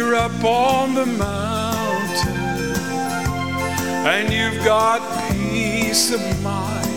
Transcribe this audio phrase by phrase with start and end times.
[0.00, 2.36] up on the mountain
[4.06, 5.00] and you've got
[5.30, 6.88] peace of mind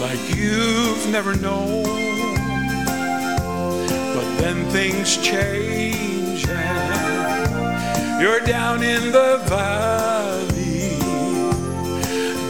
[0.00, 1.82] like you've never known.
[4.14, 10.96] But then things change and you're down in the valley.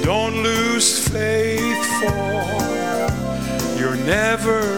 [0.04, 4.69] Don't lose faith, for you're never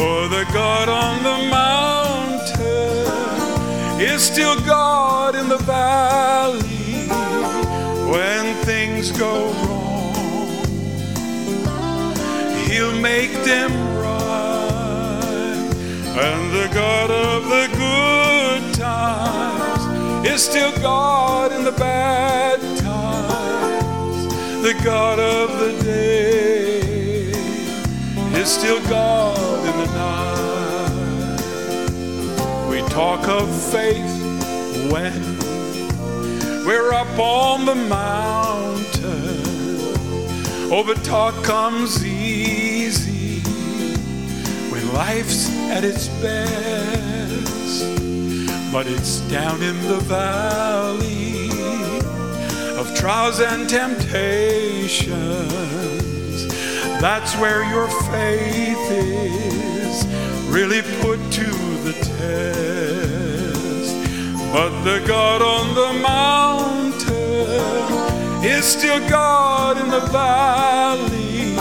[0.00, 3.04] For the God on the mountain
[4.00, 7.06] is still God in the valley
[8.10, 10.54] when things go wrong.
[12.64, 15.68] He'll make them right.
[16.16, 24.28] And the God of the good times is still God in the bad times.
[24.62, 26.80] The God of the day
[28.40, 29.39] is still God
[33.00, 34.14] talk of faith
[34.92, 35.22] when
[36.66, 39.40] we're up on the mountain.
[40.70, 43.40] Oh, but talk comes easy
[44.70, 47.86] when life's at its best.
[48.70, 51.48] But it's down in the valley
[52.78, 55.08] of trials and temptations.
[57.00, 60.06] That's where your faith is
[60.48, 61.50] really put to
[61.82, 62.49] the test.
[64.52, 67.10] But the God on the mountain
[68.44, 71.54] is still God in the valley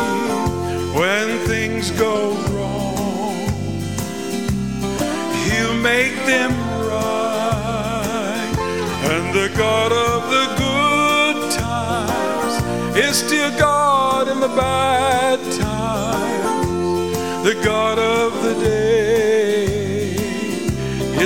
[0.99, 3.35] when things go wrong.
[5.45, 6.51] He'll make them
[6.89, 8.55] right.
[9.11, 16.67] And the God of the good times is still God in the bad times.
[17.47, 17.78] The God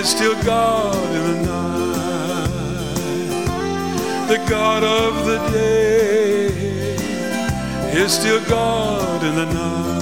[0.03, 2.47] is still God in the night.
[4.27, 6.47] The God of the day
[8.03, 9.92] is still God in the night.